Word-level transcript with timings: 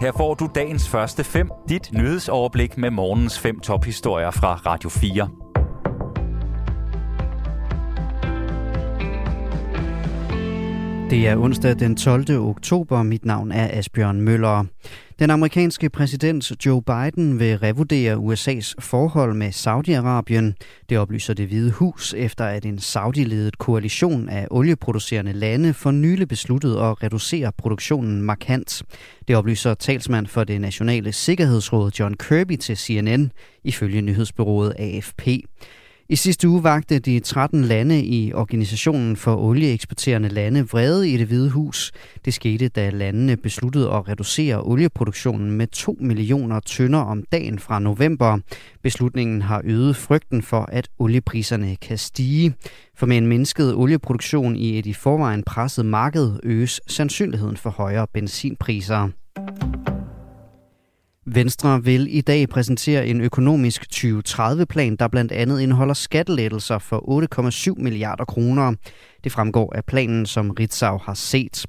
Her 0.00 0.12
får 0.12 0.34
du 0.34 0.48
dagens 0.54 0.88
første 0.88 1.24
fem, 1.24 1.50
dit 1.68 1.92
nyhedsoverblik 1.92 2.78
med 2.78 2.90
morgens 2.90 3.38
fem 3.38 3.60
tophistorier 3.60 4.30
fra 4.30 4.54
Radio 4.54 4.88
4. 4.90 5.28
Det 11.10 11.28
er 11.28 11.36
onsdag 11.36 11.80
den 11.80 11.96
12. 11.96 12.24
oktober. 12.48 13.02
Mit 13.02 13.24
navn 13.24 13.52
er 13.52 13.78
Asbjørn 13.78 14.20
Møller. 14.20 14.64
Den 15.20 15.30
amerikanske 15.30 15.90
præsident 15.90 16.66
Joe 16.66 16.82
Biden 16.82 17.38
vil 17.38 17.58
revurdere 17.58 18.16
USA's 18.16 18.74
forhold 18.78 19.34
med 19.34 19.48
Saudi-Arabien. 19.48 20.54
Det 20.88 20.98
oplyser 20.98 21.34
det 21.34 21.46
hvide 21.46 21.70
hus, 21.70 22.14
efter 22.14 22.44
at 22.44 22.64
en 22.64 22.78
Saudi-ledet 22.78 23.58
koalition 23.58 24.28
af 24.28 24.46
olieproducerende 24.50 25.32
lande 25.32 25.74
for 25.74 25.90
nylig 25.90 26.28
besluttede 26.28 26.80
at 26.80 27.02
reducere 27.02 27.52
produktionen 27.58 28.22
markant. 28.22 28.82
Det 29.28 29.36
oplyser 29.36 29.74
talsmand 29.74 30.26
for 30.26 30.44
det 30.44 30.60
nationale 30.60 31.12
sikkerhedsråd 31.12 31.90
John 31.98 32.14
Kirby 32.14 32.56
til 32.56 32.76
CNN, 32.76 33.32
ifølge 33.64 34.00
nyhedsbyrået 34.02 34.74
AFP. 34.78 35.28
I 36.10 36.16
sidste 36.16 36.48
uge 36.48 36.62
vagte 36.62 36.98
de 36.98 37.20
13 37.20 37.64
lande 37.64 38.04
i 38.04 38.32
Organisationen 38.32 39.16
for 39.16 39.36
olieeksporterende 39.36 40.28
lande 40.28 40.68
vrede 40.68 41.10
i 41.10 41.16
det 41.16 41.26
hvide 41.26 41.50
hus. 41.50 41.92
Det 42.24 42.34
skete, 42.34 42.68
da 42.68 42.90
landene 42.90 43.36
besluttede 43.36 43.90
at 43.90 44.08
reducere 44.08 44.62
olieproduktionen 44.62 45.50
med 45.50 45.66
2 45.66 45.96
millioner 46.00 46.60
tønder 46.60 46.98
om 46.98 47.22
dagen 47.32 47.58
fra 47.58 47.78
november. 47.78 48.38
Beslutningen 48.82 49.42
har 49.42 49.62
øget 49.64 49.96
frygten 49.96 50.42
for, 50.42 50.68
at 50.72 50.88
oliepriserne 50.98 51.76
kan 51.76 51.98
stige. 51.98 52.54
For 52.96 53.06
med 53.06 53.16
en 53.16 53.26
mindsket 53.26 53.74
olieproduktion 53.74 54.56
i 54.56 54.78
et 54.78 54.86
i 54.86 54.92
forvejen 54.92 55.42
presset 55.42 55.86
marked 55.86 56.40
øges 56.42 56.80
sandsynligheden 56.86 57.56
for 57.56 57.70
højere 57.70 58.06
benzinpriser. 58.12 59.08
Venstre 61.34 61.84
vil 61.84 62.16
i 62.16 62.20
dag 62.20 62.48
præsentere 62.48 63.06
en 63.06 63.20
økonomisk 63.20 63.86
2030-plan, 63.94 64.96
der 64.96 65.08
blandt 65.08 65.32
andet 65.32 65.60
indeholder 65.60 65.94
skattelettelser 65.94 66.78
for 66.78 67.74
8,7 67.76 67.82
milliarder 67.82 68.24
kroner. 68.24 68.74
Det 69.24 69.32
fremgår 69.32 69.72
af 69.76 69.84
planen, 69.84 70.26
som 70.26 70.50
Ritzau 70.50 70.98
har 70.98 71.14
set. 71.14 71.66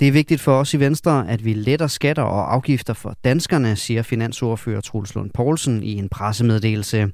Det 0.00 0.08
er 0.08 0.12
vigtigt 0.12 0.40
for 0.40 0.52
os 0.52 0.74
i 0.74 0.80
Venstre, 0.80 1.28
at 1.28 1.44
vi 1.44 1.52
letter 1.52 1.86
skatter 1.86 2.22
og 2.22 2.54
afgifter 2.54 2.94
for 2.94 3.16
danskerne, 3.24 3.76
siger 3.76 4.02
finansordfører 4.02 4.80
Truls 4.80 5.14
Lund 5.14 5.30
Poulsen 5.34 5.82
i 5.82 5.92
en 5.92 6.08
pressemeddelelse. 6.08 7.08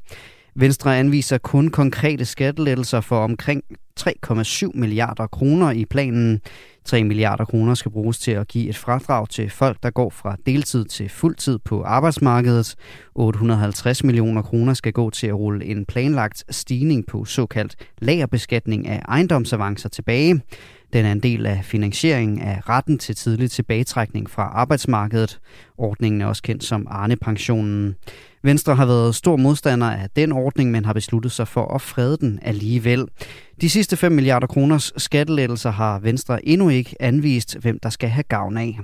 Venstre 0.56 0.98
anviser 0.98 1.38
kun 1.38 1.70
konkrete 1.70 2.24
skattelettelser 2.24 3.00
for 3.00 3.24
omkring 3.24 3.62
3,7 4.00 4.70
milliarder 4.74 5.26
kroner 5.26 5.70
i 5.70 5.84
planen. 5.84 6.40
3 6.84 7.04
milliarder 7.04 7.44
kroner 7.44 7.74
skal 7.74 7.90
bruges 7.90 8.18
til 8.18 8.30
at 8.30 8.48
give 8.48 8.68
et 8.68 8.76
fradrag 8.76 9.28
til 9.28 9.50
folk, 9.50 9.76
der 9.82 9.90
går 9.90 10.10
fra 10.10 10.36
deltid 10.46 10.84
til 10.84 11.08
fuldtid 11.08 11.58
på 11.58 11.82
arbejdsmarkedet. 11.82 12.74
850 13.14 14.04
millioner 14.04 14.42
kroner 14.42 14.74
skal 14.74 14.92
gå 14.92 15.10
til 15.10 15.26
at 15.26 15.34
rulle 15.34 15.64
en 15.64 15.84
planlagt 15.86 16.44
stigning 16.50 17.06
på 17.06 17.24
såkaldt 17.24 17.76
lagerbeskatning 17.98 18.88
af 18.88 19.02
ejendomsavancer 19.08 19.88
tilbage. 19.88 20.40
Den 20.94 21.04
er 21.04 21.12
en 21.12 21.20
del 21.20 21.46
af 21.46 21.64
finansieringen 21.64 22.38
af 22.38 22.68
retten 22.68 22.98
til 22.98 23.14
tidlig 23.14 23.50
tilbagetrækning 23.50 24.30
fra 24.30 24.42
arbejdsmarkedet. 24.42 25.40
Ordningen 25.78 26.20
er 26.20 26.26
også 26.26 26.42
kendt 26.42 26.64
som 26.64 26.86
Arne-pensionen. 26.90 27.94
Venstre 28.42 28.74
har 28.74 28.86
været 28.86 29.14
stor 29.14 29.36
modstander 29.36 29.90
af 29.90 30.08
den 30.16 30.32
ordning, 30.32 30.70
men 30.70 30.84
har 30.84 30.92
besluttet 30.92 31.32
sig 31.32 31.48
for 31.48 31.74
at 31.74 31.80
frede 31.80 32.16
den 32.16 32.38
alligevel. 32.42 33.04
De 33.60 33.70
sidste 33.70 33.96
5 33.96 34.12
milliarder 34.12 34.46
kroners 34.46 34.92
skattelettelser 34.96 35.70
har 35.70 35.98
Venstre 35.98 36.48
endnu 36.48 36.68
ikke 36.68 36.96
anvist, 37.00 37.56
hvem 37.60 37.78
der 37.82 37.88
skal 37.88 38.08
have 38.08 38.22
gavn 38.22 38.56
af. 38.56 38.78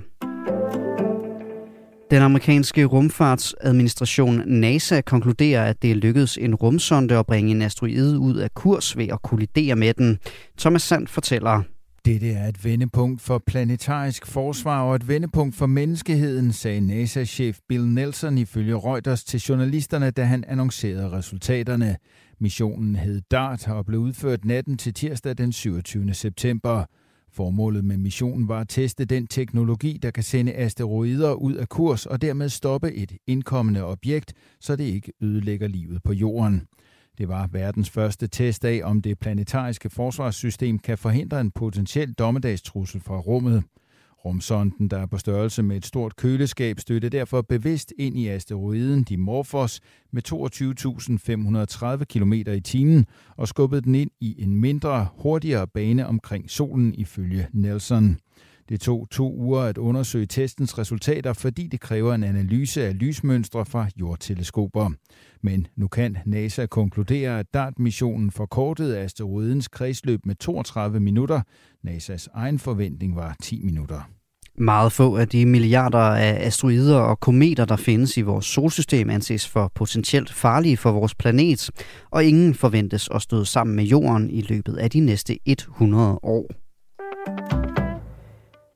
Den 2.11 2.21
amerikanske 2.21 2.85
rumfartsadministration 2.85 4.43
NASA 4.45 5.01
konkluderer, 5.01 5.65
at 5.65 5.81
det 5.81 5.91
er 5.91 5.95
lykkedes 5.95 6.37
en 6.37 6.55
rumsonde 6.55 7.17
at 7.17 7.25
bringe 7.25 7.51
en 7.51 7.61
asteroide 7.61 8.19
ud 8.19 8.35
af 8.35 8.53
kurs 8.53 8.97
ved 8.97 9.07
at 9.07 9.21
kollidere 9.21 9.75
med 9.75 9.93
den. 9.93 10.19
Thomas 10.57 10.81
Sand 10.81 11.07
fortæller. 11.07 11.63
Dette 12.05 12.31
er 12.31 12.47
et 12.47 12.65
vendepunkt 12.65 13.21
for 13.21 13.43
planetarisk 13.47 14.25
forsvar 14.25 14.81
og 14.81 14.95
et 14.95 15.07
vendepunkt 15.07 15.55
for 15.55 15.65
menneskeheden, 15.65 16.53
sagde 16.53 16.81
NASA-chef 16.81 17.59
Bill 17.69 17.87
Nelson 17.87 18.37
ifølge 18.37 18.75
Reuters 18.75 19.23
til 19.23 19.39
journalisterne, 19.39 20.11
da 20.11 20.23
han 20.23 20.43
annoncerede 20.47 21.11
resultaterne. 21.11 21.97
Missionen 22.39 22.95
hed 22.95 23.21
DART 23.31 23.67
og 23.67 23.85
blev 23.85 23.99
udført 23.99 24.45
natten 24.45 24.77
til 24.77 24.93
tirsdag 24.93 25.37
den 25.37 25.51
27. 25.51 26.13
september. 26.13 26.85
Formålet 27.33 27.85
med 27.85 27.97
missionen 27.97 28.47
var 28.47 28.59
at 28.59 28.69
teste 28.69 29.05
den 29.05 29.27
teknologi, 29.27 29.99
der 30.01 30.11
kan 30.11 30.23
sende 30.23 30.53
asteroider 30.53 31.33
ud 31.33 31.53
af 31.53 31.69
kurs 31.69 32.05
og 32.05 32.21
dermed 32.21 32.49
stoppe 32.49 32.93
et 32.93 33.11
indkommende 33.27 33.85
objekt, 33.85 34.33
så 34.59 34.75
det 34.75 34.83
ikke 34.83 35.13
ødelægger 35.21 35.67
livet 35.67 36.03
på 36.03 36.13
jorden. 36.13 36.61
Det 37.17 37.27
var 37.27 37.47
verdens 37.51 37.89
første 37.89 38.27
test 38.27 38.65
af, 38.65 38.81
om 38.83 39.01
det 39.01 39.19
planetariske 39.19 39.89
forsvarssystem 39.89 40.79
kan 40.79 40.97
forhindre 40.97 41.41
en 41.41 41.51
potentiel 41.51 42.13
dommedagstrussel 42.13 43.01
fra 43.01 43.17
rummet. 43.17 43.63
Rumsonden, 44.25 44.87
der 44.87 44.97
er 44.97 45.05
på 45.05 45.17
størrelse 45.17 45.63
med 45.63 45.77
et 45.77 45.85
stort 45.85 46.15
køleskab, 46.15 46.79
stødte 46.79 47.09
derfor 47.09 47.41
bevidst 47.41 47.93
ind 47.97 48.17
i 48.17 48.27
asteroiden 48.27 49.03
Dimorphos 49.03 49.79
med 50.11 50.31
22.530 51.99 52.03
km 52.03 52.33
i 52.33 52.61
timen 52.61 53.05
og 53.37 53.47
skubbede 53.47 53.81
den 53.81 53.95
ind 53.95 54.11
i 54.19 54.43
en 54.43 54.55
mindre, 54.55 55.07
hurtigere 55.17 55.67
bane 55.67 56.07
omkring 56.07 56.49
solen 56.49 56.93
ifølge 56.93 57.47
Nelson. 57.53 58.17
Det 58.69 58.81
tog 58.81 59.07
to 59.11 59.33
uger 59.33 59.61
at 59.61 59.77
undersøge 59.77 60.25
testens 60.25 60.77
resultater, 60.77 61.33
fordi 61.33 61.67
det 61.67 61.79
kræver 61.79 62.13
en 62.13 62.23
analyse 62.23 62.85
af 62.85 62.99
lysmønstre 62.99 63.65
fra 63.65 63.87
jordteleskoper. 63.99 64.89
Men 65.41 65.67
nu 65.75 65.87
kan 65.87 66.17
NASA 66.25 66.65
konkludere, 66.65 67.39
at 67.39 67.53
DART-missionen 67.53 68.31
forkortede 68.31 68.99
asteroidens 68.99 69.67
kredsløb 69.67 70.25
med 70.25 70.35
32 70.35 70.99
minutter. 70.99 71.41
NASA's 71.87 72.27
egen 72.33 72.59
forventning 72.59 73.15
var 73.15 73.35
10 73.41 73.61
minutter. 73.63 74.09
Meget 74.57 74.91
få 74.91 75.17
af 75.17 75.27
de 75.27 75.45
milliarder 75.45 75.99
af 75.99 76.47
asteroider 76.47 76.99
og 76.99 77.19
kometer, 77.19 77.65
der 77.65 77.75
findes 77.75 78.17
i 78.17 78.21
vores 78.21 78.45
solsystem, 78.45 79.09
anses 79.09 79.47
for 79.47 79.71
potentielt 79.75 80.33
farlige 80.33 80.77
for 80.77 80.91
vores 80.91 81.15
planet, 81.15 81.69
og 82.11 82.23
ingen 82.25 82.53
forventes 82.53 83.09
at 83.15 83.21
støde 83.21 83.45
sammen 83.45 83.75
med 83.75 83.83
jorden 83.83 84.29
i 84.29 84.41
løbet 84.41 84.77
af 84.77 84.89
de 84.89 84.99
næste 84.99 85.37
100 85.45 86.19
år. 86.23 86.60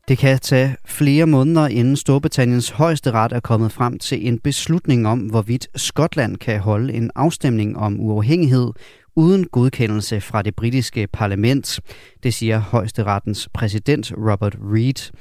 Det 0.07 0.17
kan 0.17 0.39
tage 0.39 0.75
flere 0.85 1.25
måneder, 1.25 1.67
inden 1.67 1.95
Storbritanniens 1.95 2.69
højeste 2.69 3.11
ret 3.11 3.33
er 3.33 3.39
kommet 3.39 3.71
frem 3.71 3.99
til 3.99 4.27
en 4.27 4.39
beslutning 4.39 5.07
om, 5.07 5.19
hvorvidt 5.19 5.67
Skotland 5.75 6.37
kan 6.37 6.59
holde 6.59 6.93
en 6.93 7.11
afstemning 7.15 7.77
om 7.77 7.99
uafhængighed 7.99 8.71
uden 9.15 9.47
godkendelse 9.47 10.21
fra 10.21 10.41
det 10.41 10.55
britiske 10.55 11.07
parlament. 11.13 11.79
Det 12.23 12.33
siger 12.33 12.59
højesterettens 12.59 13.49
præsident 13.53 14.11
Robert 14.17 14.55
Reid. 14.73 15.11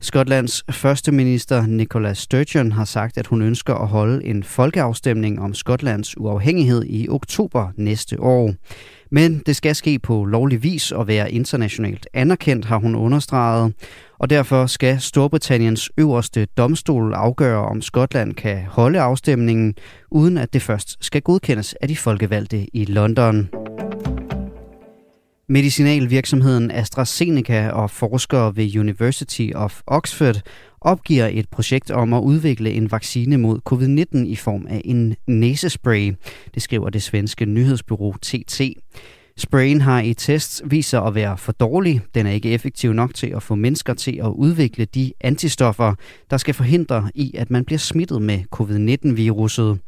Skotlands 0.00 0.64
første 0.70 1.12
minister 1.12 1.66
Nicola 1.66 2.14
Sturgeon 2.14 2.72
har 2.72 2.84
sagt, 2.84 3.18
at 3.18 3.26
hun 3.26 3.42
ønsker 3.42 3.74
at 3.74 3.88
holde 3.88 4.24
en 4.24 4.42
folkeafstemning 4.42 5.40
om 5.40 5.54
Skotlands 5.54 6.18
uafhængighed 6.18 6.84
i 6.86 7.08
oktober 7.08 7.68
næste 7.76 8.20
år. 8.20 8.54
Men 9.12 9.42
det 9.46 9.56
skal 9.56 9.74
ske 9.74 9.98
på 9.98 10.24
lovlig 10.24 10.62
vis 10.62 10.92
og 10.92 11.08
være 11.08 11.32
internationalt 11.32 12.06
anerkendt, 12.14 12.64
har 12.64 12.76
hun 12.76 12.94
understreget. 12.94 13.72
Og 14.18 14.30
derfor 14.30 14.66
skal 14.66 15.00
Storbritanniens 15.00 15.90
øverste 15.96 16.44
domstol 16.44 17.12
afgøre, 17.14 17.66
om 17.66 17.82
Skotland 17.82 18.34
kan 18.34 18.64
holde 18.68 19.00
afstemningen, 19.00 19.74
uden 20.10 20.38
at 20.38 20.52
det 20.52 20.62
først 20.62 20.96
skal 21.00 21.22
godkendes 21.22 21.74
af 21.80 21.88
de 21.88 21.96
folkevalgte 21.96 22.76
i 22.76 22.84
London. 22.84 23.48
Medicinalvirksomheden 25.48 26.70
AstraZeneca 26.70 27.70
og 27.70 27.90
forskere 27.90 28.56
ved 28.56 28.78
University 28.78 29.48
of 29.54 29.80
Oxford 29.86 30.36
opgiver 30.80 31.28
et 31.32 31.48
projekt 31.48 31.90
om 31.90 32.12
at 32.12 32.20
udvikle 32.20 32.70
en 32.70 32.92
vaccine 32.92 33.38
mod 33.38 33.60
covid-19 33.72 34.18
i 34.26 34.36
form 34.36 34.66
af 34.68 34.82
en 34.84 35.16
næsespray. 35.26 36.12
Det 36.54 36.62
skriver 36.62 36.90
det 36.90 37.02
svenske 37.02 37.46
nyhedsbureau 37.46 38.14
TT. 38.22 38.60
Sprayen 39.36 39.80
har 39.80 40.00
i 40.00 40.14
tests 40.14 40.62
vist 40.64 40.90
sig 40.90 41.06
at 41.06 41.14
være 41.14 41.36
for 41.36 41.52
dårlig. 41.52 42.00
Den 42.14 42.26
er 42.26 42.30
ikke 42.30 42.50
effektiv 42.50 42.92
nok 42.92 43.14
til 43.14 43.26
at 43.26 43.42
få 43.42 43.54
mennesker 43.54 43.94
til 43.94 44.20
at 44.22 44.28
udvikle 44.28 44.84
de 44.84 45.12
antistoffer, 45.20 45.94
der 46.30 46.36
skal 46.36 46.54
forhindre 46.54 47.10
i, 47.14 47.34
at 47.36 47.50
man 47.50 47.64
bliver 47.64 47.78
smittet 47.78 48.22
med 48.22 48.38
covid-19-viruset. 48.56 49.78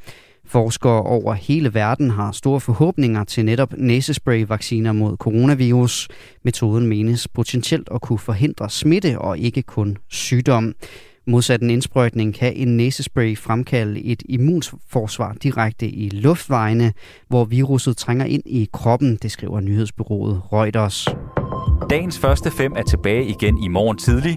Forskere 0.46 1.02
over 1.02 1.34
hele 1.34 1.74
verden 1.74 2.10
har 2.10 2.32
store 2.32 2.60
forhåbninger 2.60 3.24
til 3.24 3.44
netop 3.44 3.72
næsespray-vacciner 3.76 4.92
mod 4.92 5.16
coronavirus. 5.16 6.08
Metoden 6.44 6.86
menes 6.86 7.28
potentielt 7.28 7.88
at 7.94 8.00
kunne 8.00 8.18
forhindre 8.18 8.70
smitte 8.70 9.18
og 9.18 9.38
ikke 9.38 9.62
kun 9.62 9.96
sygdom. 10.08 10.74
Modsat 11.26 11.62
en 11.62 11.70
indsprøjtning 11.70 12.34
kan 12.34 12.56
en 12.56 12.76
næsespray 12.76 13.38
fremkalde 13.38 14.04
et 14.04 14.22
immunforsvar 14.28 15.36
direkte 15.42 15.88
i 15.88 16.08
luftvejene, 16.08 16.92
hvor 17.28 17.44
viruset 17.44 17.96
trænger 17.96 18.24
ind 18.24 18.42
i 18.46 18.68
kroppen, 18.72 19.16
det 19.22 19.30
skriver 19.30 19.60
nyhedsbyrået 19.60 20.42
Reuters. 20.52 21.08
Dagens 21.90 22.18
første 22.18 22.50
fem 22.50 22.72
er 22.76 22.82
tilbage 22.82 23.26
igen 23.26 23.58
i 23.64 23.68
morgen 23.68 23.98
tidlig. 23.98 24.36